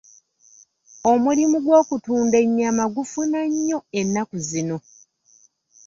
[1.11, 4.77] Omulimu gw'okutunda ennyama gufuna nnyo ennaku zino.